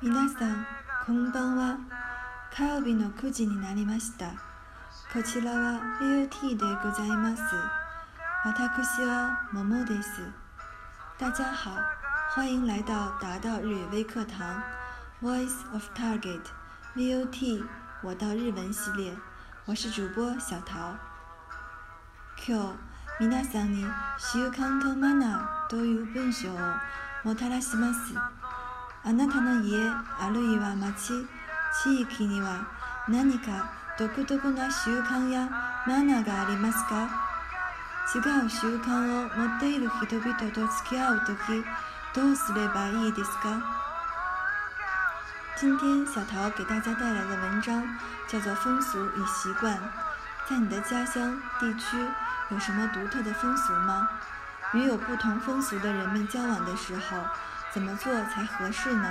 [0.00, 0.64] 皆さん
[1.04, 1.76] こんばんは
[2.54, 4.28] 火曜日の9時になりました
[5.12, 6.56] こちらは VOT でご
[6.94, 7.42] ざいます
[8.44, 10.08] 私は桃です
[11.18, 11.70] 大家好
[12.30, 14.34] 欢迎来到达到日语微课堂
[15.20, 16.42] Voice of Target
[16.94, 17.64] VOT
[18.02, 19.12] 我到日文系列
[19.66, 20.94] 我是主播小桃
[22.46, 22.62] 今日
[23.26, 23.84] 皆さんに
[24.20, 26.56] 週刊とマナーという文章を
[27.24, 28.37] もたらします。
[29.08, 29.72] あなたの家、
[30.20, 31.16] あるいは町、
[31.80, 32.68] 地域には
[33.08, 35.48] 何か独特な習慣や
[35.86, 37.08] マナーがありますか？
[38.12, 41.64] 違う習慣を持っている人々と付き合う時
[42.14, 43.56] どうすればいいですか？
[45.58, 47.72] 今天小桃给大家带来的文章
[48.28, 49.72] 叫做《风俗与习惯》。
[50.50, 51.96] 在你的家乡、地区
[52.50, 54.06] 有什么独特的风俗吗？
[54.74, 57.02] 与有不同风俗的人们交往的时候。
[57.78, 59.08] 怎么做才合适呢？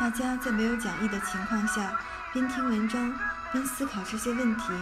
[0.00, 1.92] 大家在没有讲义的情况下，
[2.32, 3.12] 边听文章
[3.52, 4.72] 边思考这些问题。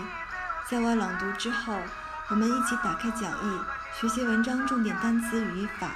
[0.70, 1.77] 在我朗读之后，
[2.28, 3.61] 我们一起打开讲义，
[3.98, 5.89] 学习文章重点单词、语法。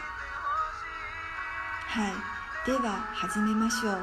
[1.86, 2.10] 嗨
[2.66, 3.94] ，i は始めましょ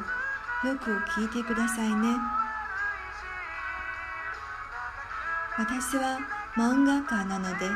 [0.64, 0.68] う。
[0.70, 2.18] よく聞いてくださいね。
[5.58, 6.18] 私は
[6.56, 7.70] 漫画家なので、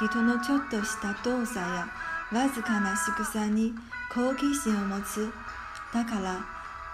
[0.00, 1.86] 人のちょっとした動作や
[2.32, 3.72] わずかな仕草に。
[4.14, 5.28] 好奇心を持つ
[5.92, 6.38] だから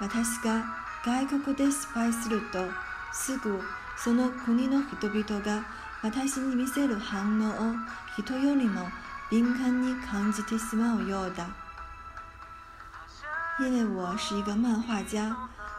[0.01, 0.65] 私が
[1.05, 2.61] 外国で失敗すると
[3.13, 3.61] すぐ
[3.99, 5.63] その国の人々が
[6.03, 7.75] 私に見せる反応を
[8.17, 8.81] 人よりも
[9.31, 11.47] 敏感に感じてしまうようだ。
[13.61, 15.31] 因为我是一个漫画家，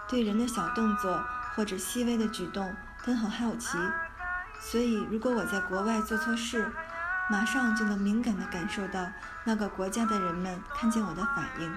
[0.07, 1.19] 对人的小动作
[1.55, 2.71] 或者细微的举动
[3.03, 3.79] 都很好奇，
[4.59, 6.71] 所以如果我在国外做错事，
[7.31, 9.05] 马上就能敏感地感受到
[9.45, 11.71] 那个国家的人们看见我的反应。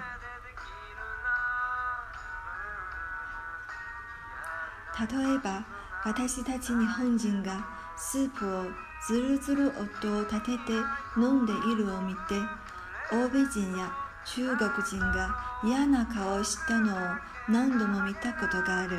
[5.06, 5.62] 例えば、
[6.02, 7.64] 私たち日本人が
[7.96, 8.64] スープを
[9.06, 10.72] ずるずる音を立てて
[11.16, 12.34] 飲んでいるを見て、
[13.12, 13.92] 欧米人や
[14.24, 17.00] 中国人が嫌な顔をしたのを
[17.48, 18.96] 何度も見たことがある。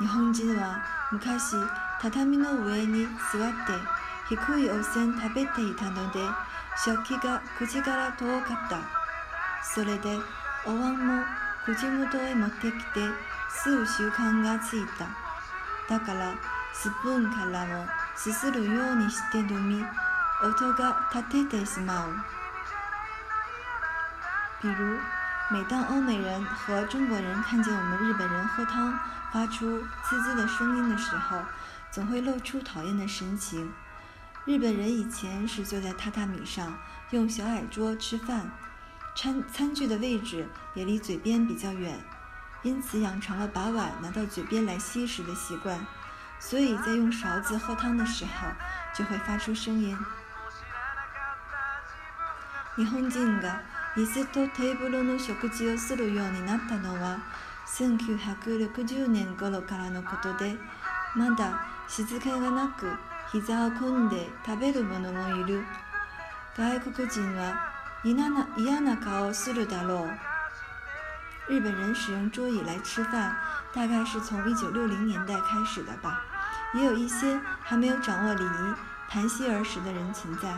[0.00, 1.54] 日本人は昔、
[2.02, 3.93] 畳の上に座って
[4.26, 6.18] 低い温泉食べていたので
[6.82, 8.80] 食器が口から遠かった
[9.62, 10.16] それで
[10.66, 11.22] お椀も
[11.66, 15.08] 口元へ持ってきてう習慣がついた
[15.92, 16.34] だから
[16.72, 17.84] スプーンからも
[18.16, 19.84] すするようにして飲み
[20.42, 22.12] 音が立ててしまう
[24.60, 24.98] 比如
[25.50, 28.98] 每当欧美人和中国人看见我们日本人喝汤
[29.30, 31.38] 发出滋滋的声音的时候，
[31.90, 33.70] 总会露出讨厌的神情。
[34.46, 36.76] 日本人以前是坐在榻榻米上，
[37.10, 38.46] 用小矮桌吃饭，
[39.16, 41.98] 餐餐具的位置也离嘴边比较远，
[42.62, 45.78] 因此养成了把碗拿到嘴边来吸食的习惯，
[46.38, 48.48] 所以在用勺子喝汤的时候
[48.94, 49.96] 就会发出声音。
[52.76, 53.60] 日本人が
[53.96, 57.20] 椅子とテーブルの食事をするようになったのは
[57.68, 60.56] 1960年頃からのことで、
[61.14, 62.90] まだ静ずけがなく。
[63.34, 65.60] 膝下蹲着，吃东西的人也有。
[66.58, 67.18] 外国人会露出
[68.06, 68.14] 厌恶的表
[69.32, 69.66] 情。
[71.48, 73.36] 日本人使用桌椅来吃饭，
[73.72, 76.22] 大概是从1960年代开始的吧。
[76.74, 78.74] 也有一些还没有掌握礼仪、
[79.10, 80.54] 谈笑而食的人存在。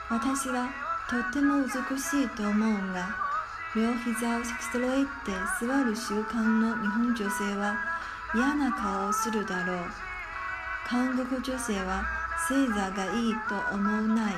[0.09, 0.69] 私は
[1.11, 3.09] とても美しいと思うが
[3.75, 4.43] 両膝を
[4.73, 5.07] 揃えて
[5.61, 7.75] 座る習慣の日本女性は
[8.35, 9.79] 嫌な顔をするだろう
[10.87, 12.05] 韓国女性は
[12.49, 14.35] 正座がいいと思うない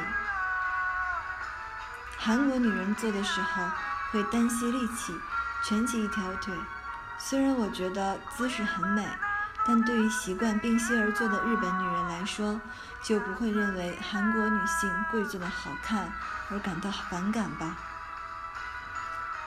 [2.19, 3.61] 韓国女人坐的时候
[4.11, 5.13] 会单膝立起，
[5.65, 6.53] 蜷起一条腿。
[7.19, 9.03] 虽然我觉得姿势很美。
[9.69, 12.59] 但对于习惯并膝而坐的日本女人来说，
[13.03, 16.11] 就不会认为韩国女性跪坐的好看
[16.51, 17.77] 而感到反感吧？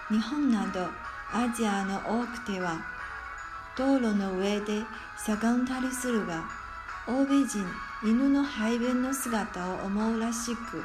[0.10, 0.86] 日本など
[1.34, 2.78] アジアの多くては
[3.76, 4.84] 道路の上で
[5.18, 6.44] しゃがんたりするが、
[7.08, 7.66] 欧米人
[8.04, 10.84] 犬の排便の姿を思うらしく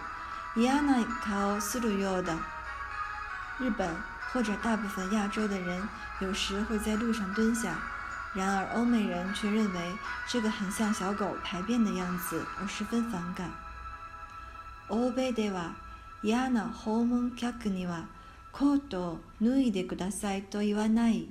[0.59, 2.33] 嫌な顔をするようだ。
[3.59, 3.87] 日本
[4.33, 5.87] 或者大部分亚洲的人
[6.21, 7.77] 有时会在路上蹲下。
[8.37, 9.79] 然而，欧美人却认为
[10.29, 13.51] 这个很像小狗排便的样子而十分反感。
[14.89, 15.73] 欧米では、
[16.23, 18.05] 嫌な訪問客には
[18.53, 21.27] コートを脱いでくださいと言わない。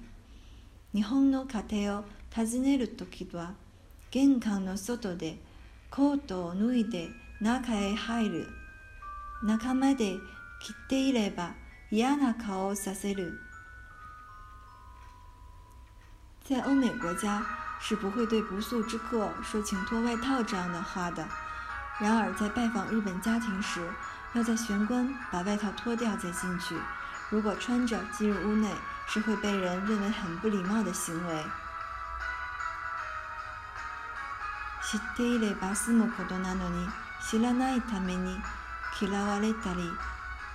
[0.95, 2.05] 日本の家庭を
[2.35, 3.53] 訪ねるときは、
[4.09, 5.37] 玄関の外で
[5.91, 7.09] コートを脱いで
[7.39, 8.47] 中へ入る。
[9.43, 11.53] 中まで切っていれば
[11.91, 13.31] 嫌な顔をさせる。
[16.47, 17.41] 在欧美国家
[17.79, 21.27] 是不会对不速之客说“请脱外套”这样的话的。
[21.99, 23.89] 然而，在拜访日本家庭时，
[24.33, 26.77] 要在玄关把外套脱掉再进去。
[27.31, 28.69] 如果穿着进入屋内，
[29.07, 31.43] 是会被人认为很不礼貌的行为。
[34.83, 36.87] 知っていればすることなのに
[37.27, 38.39] 知らないために
[39.01, 39.89] 嫌われたり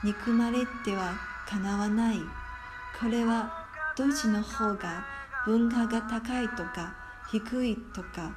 [0.04, 1.14] 憎まれては
[1.48, 2.20] かなわない。
[3.00, 3.50] これは
[3.96, 5.19] どっちの方が。
[5.46, 6.92] 文化が高いとか
[7.30, 8.30] 低いとか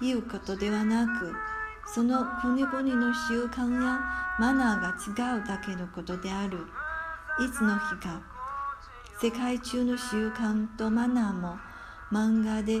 [0.00, 1.34] いうことではなく
[1.92, 4.00] その国々の習慣や
[4.38, 6.56] マナーが違うだけのことである
[7.44, 8.22] いつの日か
[9.20, 11.58] 世界中の習慣とマナーも
[12.10, 12.80] 漫画で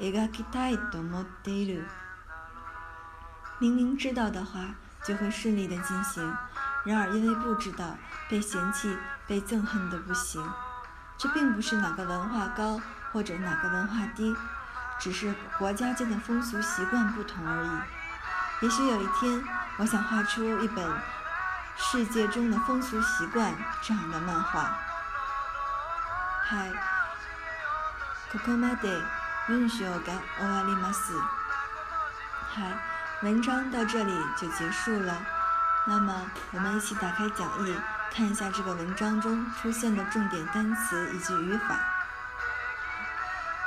[0.00, 1.84] 描きたいと思っている
[3.60, 6.36] 明明知道的话就会顺利的进行
[6.86, 7.96] 然而因为不知道
[8.28, 8.96] 被嫌弃
[9.26, 10.42] 被憎恨的不行
[11.20, 12.80] 这并不是哪个文化高
[13.12, 14.34] 或者哪个文化低，
[14.98, 17.80] 只是国家间的风俗习惯不同而已。
[18.64, 19.44] 也许有一天，
[19.76, 20.82] 我想画出一本
[21.76, 23.52] 《世界中的风俗习惯》
[23.82, 24.78] 这样的漫画。
[26.42, 26.70] 嗨
[28.30, 28.76] k o k o m u
[29.58, 29.84] n s
[31.18, 31.24] h
[32.54, 32.62] 嗨，
[33.20, 35.20] 文章到这里就结束了。
[35.84, 36.12] 那么，
[36.52, 37.74] 我们一起打开讲义，
[38.12, 41.78] 看一下这个文章中出现的重点单词以及语法。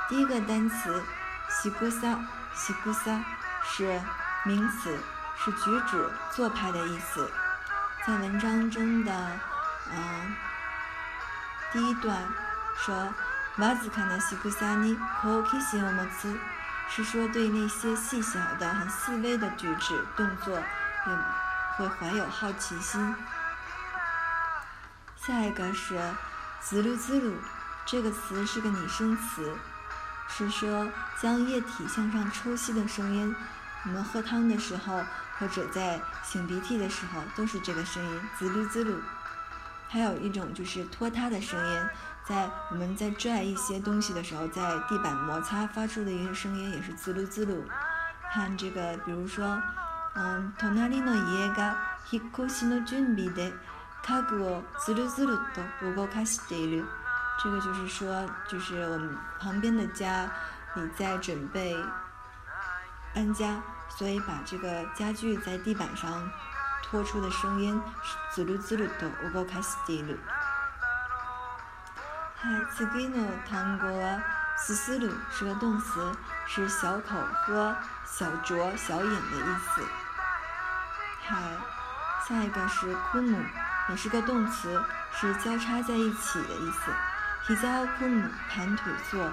[0.08, 1.02] 第一个单词
[1.50, 2.20] “西古萨
[2.54, 3.20] ”“西古萨”
[3.66, 4.00] 是
[4.46, 4.96] 名词，
[5.36, 7.28] 是举止、做派的意思。
[8.06, 9.12] 在文章中的
[9.92, 10.36] 呃
[11.72, 12.16] 第一段
[12.76, 13.12] 说
[13.58, 16.38] ：“马子卡纳西古萨呢，可开心了么子？”
[16.90, 20.62] 是说对那些细小的、很细微的举止动作，
[21.08, 21.24] 嗯。
[21.78, 23.16] 会怀有好奇心。
[25.18, 26.00] 下一个是
[26.62, 27.34] “滋噜滋噜”，
[27.86, 29.56] 这个词是个拟声词，
[30.28, 30.88] 是说
[31.20, 33.36] 将液体向上抽吸的声音。
[33.86, 35.02] 我们喝汤的时候，
[35.40, 38.98] 或者在擤鼻涕的时候，都是这个声音“滋噜滋噜”。
[39.90, 41.82] 还有一种就是拖沓的声音，
[42.28, 47.62] 在我们在拽一些东西的时候，在地板摩擦发出的一个声音，也是“滋噜滋噜”。
[48.32, 49.60] 看这个，比如说。
[50.16, 51.76] 嗯，隣の家が
[52.12, 53.52] 引っ越しの準備で
[54.06, 55.36] 家具をズルズル
[55.86, 56.86] と動かしている。
[57.44, 60.32] 这个就是说，就是我们旁边的家，
[60.76, 61.76] 你在准备
[63.16, 63.60] 搬家，
[63.98, 66.30] 所以把这个家具在地板上
[66.84, 67.82] 拖出的声音，
[68.36, 70.20] ズルズルと動かしている。
[72.36, 74.22] はい、次ぎの単語は
[74.60, 76.12] すする是个动词，
[76.46, 77.16] 是小口
[77.48, 79.82] 喝、小酌、小饮的意思。
[81.26, 81.40] 还
[82.28, 83.34] 下一个是 “kum”，
[83.90, 84.82] 也是个动词，
[85.14, 86.92] 是交叉在一起的意思。
[87.48, 89.24] hijao kum 盘腿坐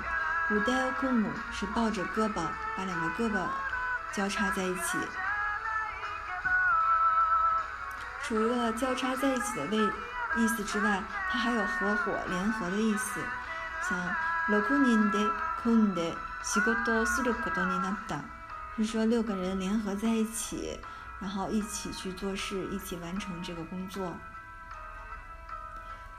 [0.50, 2.40] ，udao kum 是抱着胳膊，
[2.76, 3.40] 把两个胳膊
[4.12, 4.98] 交叉在一起。
[8.22, 9.92] 除了交叉在一起的位
[10.36, 13.20] 意思之外，它还有合伙、联合的意思。
[13.82, 13.98] 像
[14.48, 15.32] lo kuni n de
[15.62, 18.20] k u n de shigoto suru k o o ni natta，
[18.76, 20.78] 是说六个人联合在一起。
[21.20, 24.16] 然后一起去做事一起完成这个工作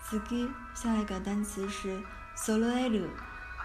[0.03, 2.00] s k 下一个单词是
[2.38, 3.10] sol l e r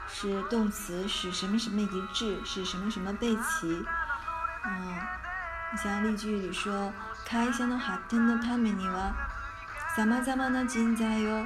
[0.08, 3.84] 是动词使什么什么一致使什么什么被骑
[4.64, 4.94] 嗯
[5.76, 6.92] 像例句里说
[7.24, 9.12] 开心的哈听到他们你哇
[9.94, 11.44] 撒玛加巴拉叽加油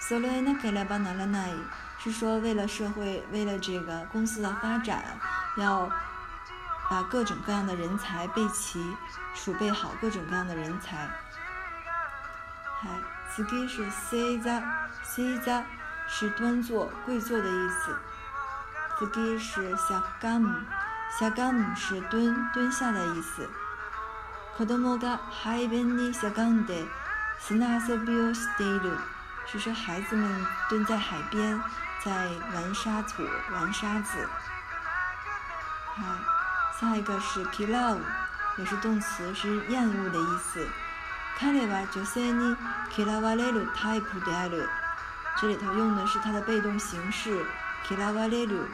[0.00, 1.54] sol la na ka i
[1.98, 5.02] 是说为了社会为了这个公司的发展
[5.56, 5.90] 要
[6.90, 8.96] 把各种各样的人才备齐，
[9.32, 11.08] 储备好各种各样的人才。
[12.80, 12.88] 嗨，
[13.36, 15.62] 这个是 “seiza”，“seiza”
[16.08, 17.96] 是端坐、跪坐的意思。
[18.98, 23.48] 这个是 “sagami”，“sagami” 是蹲、蹲下的意思。
[24.58, 26.86] 子どもが海边にしゃがんで
[27.38, 27.56] 砂
[27.88, 28.98] 遊びをしている，
[29.46, 31.58] 是说孩子们蹲在海边，
[32.04, 34.28] 在玩沙土、玩沙子。
[35.94, 36.39] 嗨。
[36.80, 38.04] 下一个是 k i l o v e
[38.56, 40.64] 也是动词，是厌恶的意思。
[41.36, 42.56] KILLOVA 他那娃就 n 你
[42.90, 44.66] k i l a v a l e r o 太酷的爱了，
[45.36, 47.44] 这里头用的是它的被动形式
[47.86, 48.64] k i l a v a l e l u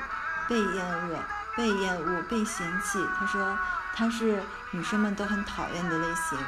[0.48, 1.18] 被厌恶、
[1.56, 3.04] 被厌恶、被嫌弃。
[3.18, 3.58] 它说
[3.92, 6.38] 它是女生们都很讨厌的类型。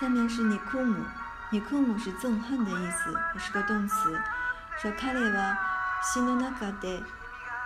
[0.00, 4.20] 下面是 nikum，nikum 是憎恨的意思，也是个动词。
[4.76, 5.56] 说 k i l 他那娃
[6.02, 7.00] 心の中で。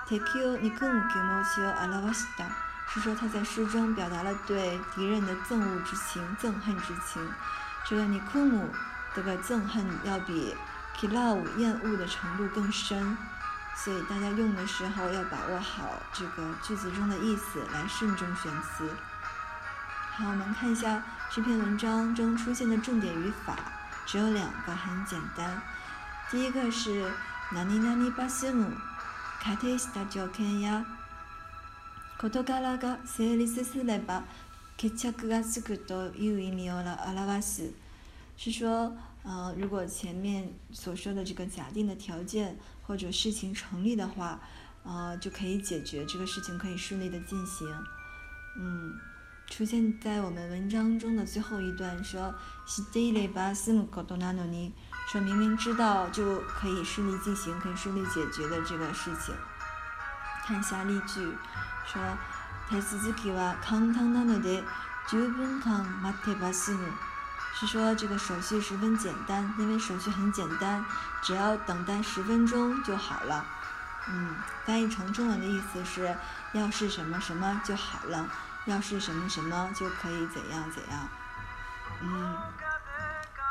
[0.09, 2.47] Take you nikum k i m o c h e o alavasta，
[2.89, 7.23] 是说他在诗中表达了对敌人的憎恶之情、憎恨之情。
[7.87, 8.65] 这个 nikum
[9.15, 10.57] 这个憎恨要比
[10.99, 13.17] kilav 厌恶的程度更深，
[13.77, 18.91] 所以大家用的时候要把握好这个句子中的意思来慎重选词。
[20.17, 23.55] 好，我们看一下这篇文章中出现的重点语法，
[24.05, 25.63] 只有两个，很简单。
[26.29, 27.09] 第一个是
[27.53, 28.69] nani nani b a s i m u
[29.43, 30.87] 仮定した条件や
[32.17, 34.23] 事柄が成立すれば
[34.77, 37.73] 決着がつくという意味を表す。
[38.37, 38.93] 是说，
[39.25, 42.57] 呃，如果前面所说的这个假定的条件
[42.87, 44.41] 或者事情成立的话，
[44.85, 47.67] 呃，就可以解决这个事情，可以顺利的进行，
[48.61, 49.12] 嗯。
[49.49, 52.35] 出现在我们文章中的最后一段说，
[55.07, 59.35] 说明明知道就可以顺利进行，可以顺利解决的这个事情。
[60.47, 61.21] 看一下例句，
[61.85, 62.03] 说，
[67.61, 70.83] 是说这个手续十分简单，因为手续很简单，
[71.23, 73.45] 只要等待十分钟就好了。
[74.09, 74.35] 嗯，
[74.65, 76.17] 翻译成中文的意思是
[76.55, 78.27] 要是什么什么就好了。
[78.65, 81.09] 要是什么什么就可以怎样怎样，
[82.01, 82.33] 嗯，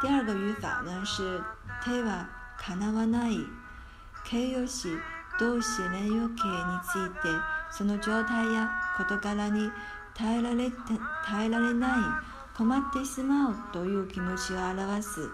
[0.02, 1.44] 第二个语法呢是
[1.84, 2.24] teva
[2.58, 3.46] kanawanai，
[4.24, 4.98] 形容词、
[5.38, 7.42] 动词连用形について
[7.74, 9.70] その状態やことからに
[10.18, 12.04] 耐えられない、
[12.56, 15.30] komadesma doyu kimochi a r a w s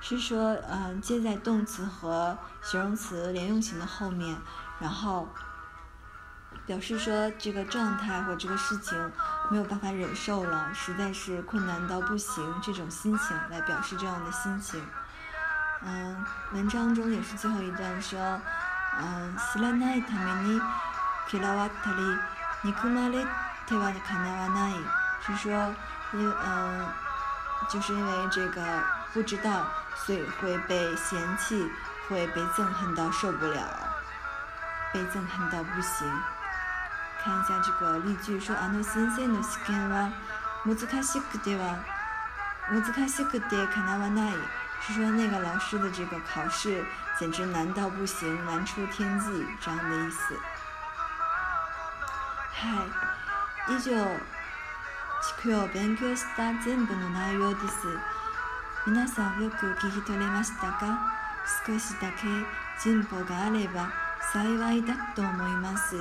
[0.00, 4.36] 是说嗯接在动词和形容词连用形的后面，
[4.78, 5.28] 然后。
[6.66, 8.96] 表示说这个状态或这个事情
[9.50, 14.82] 没有办法忍受了，实在是困难到不行，这种心情来表示这样的心情。
[15.82, 18.18] 嗯，文章中也是最后一段说，
[19.00, 19.68] 嗯，是说
[26.14, 26.88] 因嗯，
[27.68, 28.64] 就是因为这个
[29.12, 29.66] 不知道，
[30.06, 31.70] 所以会被嫌弃，
[32.08, 33.62] 会被憎恨到受不了，
[34.92, 36.06] 被憎恨到不行。
[37.22, 40.10] 看一下这个例句，说あの先生の試験は
[40.64, 41.76] 難しくては
[42.70, 44.34] 難しくてかなわない，
[44.86, 46.84] 是说那个老师的这个考试
[47.18, 50.36] 简直难到不行，难出天际这样的意思。
[52.54, 53.92] はい、以上
[55.22, 57.98] 地球を勉強した全部の内容です。
[58.86, 60.98] 皆さんよく聞き取れましたか？
[61.66, 62.28] 少しだけ
[62.80, 63.90] 進歩があれば
[64.32, 65.96] 幸いだと思います。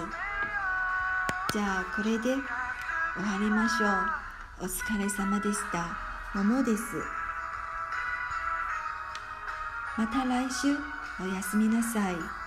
[1.59, 2.39] じゃあこれで終わ
[3.41, 3.87] りましょ
[4.61, 5.89] うお疲れ様でした
[6.35, 6.83] 桃です
[9.97, 10.67] また来週
[11.19, 12.46] おやすみなさい。